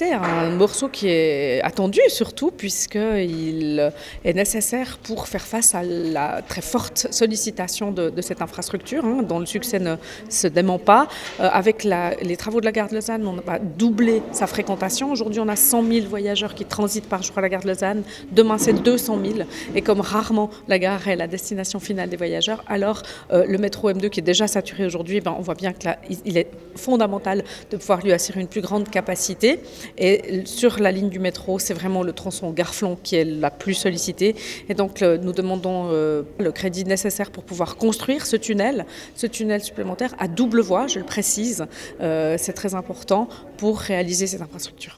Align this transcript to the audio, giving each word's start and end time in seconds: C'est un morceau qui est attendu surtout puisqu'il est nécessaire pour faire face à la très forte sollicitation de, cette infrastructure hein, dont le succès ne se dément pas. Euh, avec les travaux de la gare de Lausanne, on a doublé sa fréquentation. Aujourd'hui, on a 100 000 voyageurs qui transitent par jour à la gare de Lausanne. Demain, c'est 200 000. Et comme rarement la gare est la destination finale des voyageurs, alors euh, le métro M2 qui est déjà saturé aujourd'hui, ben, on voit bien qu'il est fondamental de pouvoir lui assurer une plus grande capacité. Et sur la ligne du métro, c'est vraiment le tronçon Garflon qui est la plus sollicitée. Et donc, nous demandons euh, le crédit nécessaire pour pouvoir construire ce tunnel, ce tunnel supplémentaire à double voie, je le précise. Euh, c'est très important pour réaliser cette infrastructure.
C'est 0.00 0.12
un 0.12 0.50
morceau 0.50 0.88
qui 0.88 1.08
est 1.08 1.60
attendu 1.64 1.98
surtout 2.06 2.52
puisqu'il 2.52 3.92
est 4.24 4.32
nécessaire 4.32 4.96
pour 5.02 5.26
faire 5.26 5.44
face 5.44 5.74
à 5.74 5.82
la 5.82 6.40
très 6.40 6.60
forte 6.60 7.08
sollicitation 7.10 7.90
de, 7.90 8.12
cette 8.20 8.40
infrastructure 8.40 9.04
hein, 9.04 9.24
dont 9.24 9.40
le 9.40 9.46
succès 9.46 9.80
ne 9.80 9.96
se 10.28 10.46
dément 10.46 10.78
pas. 10.78 11.08
Euh, 11.40 11.48
avec 11.52 11.82
les 11.82 12.36
travaux 12.36 12.60
de 12.60 12.64
la 12.64 12.70
gare 12.70 12.88
de 12.88 12.94
Lausanne, 12.94 13.26
on 13.26 13.38
a 13.50 13.58
doublé 13.58 14.22
sa 14.30 14.46
fréquentation. 14.46 15.10
Aujourd'hui, 15.10 15.40
on 15.40 15.48
a 15.48 15.56
100 15.56 15.82
000 15.82 16.06
voyageurs 16.06 16.54
qui 16.54 16.64
transitent 16.64 17.08
par 17.08 17.24
jour 17.24 17.36
à 17.36 17.40
la 17.40 17.48
gare 17.48 17.62
de 17.62 17.66
Lausanne. 17.66 18.04
Demain, 18.30 18.58
c'est 18.58 18.74
200 18.74 19.18
000. 19.20 19.48
Et 19.74 19.82
comme 19.82 20.00
rarement 20.00 20.48
la 20.68 20.78
gare 20.78 21.08
est 21.08 21.16
la 21.16 21.26
destination 21.26 21.80
finale 21.80 22.08
des 22.08 22.16
voyageurs, 22.16 22.62
alors 22.68 23.02
euh, 23.32 23.44
le 23.48 23.58
métro 23.58 23.90
M2 23.90 24.10
qui 24.10 24.20
est 24.20 24.22
déjà 24.22 24.46
saturé 24.46 24.86
aujourd'hui, 24.86 25.20
ben, 25.20 25.34
on 25.36 25.42
voit 25.42 25.56
bien 25.56 25.72
qu'il 25.72 26.38
est 26.38 26.52
fondamental 26.76 27.42
de 27.72 27.76
pouvoir 27.76 28.00
lui 28.04 28.12
assurer 28.12 28.40
une 28.40 28.46
plus 28.46 28.60
grande 28.60 28.88
capacité. 28.88 29.58
Et 29.96 30.42
sur 30.44 30.78
la 30.78 30.92
ligne 30.92 31.08
du 31.08 31.18
métro, 31.18 31.58
c'est 31.58 31.74
vraiment 31.74 32.02
le 32.02 32.12
tronçon 32.12 32.50
Garflon 32.50 32.96
qui 33.02 33.16
est 33.16 33.24
la 33.24 33.50
plus 33.50 33.74
sollicitée. 33.74 34.36
Et 34.68 34.74
donc, 34.74 35.02
nous 35.02 35.32
demandons 35.32 35.88
euh, 35.90 36.22
le 36.38 36.52
crédit 36.52 36.84
nécessaire 36.84 37.30
pour 37.30 37.44
pouvoir 37.44 37.76
construire 37.76 38.26
ce 38.26 38.36
tunnel, 38.36 38.86
ce 39.14 39.26
tunnel 39.26 39.62
supplémentaire 39.62 40.14
à 40.18 40.28
double 40.28 40.60
voie, 40.60 40.86
je 40.86 40.98
le 40.98 41.04
précise. 41.04 41.66
Euh, 42.00 42.36
c'est 42.38 42.52
très 42.52 42.74
important 42.74 43.28
pour 43.56 43.78
réaliser 43.78 44.26
cette 44.26 44.42
infrastructure. 44.42 44.96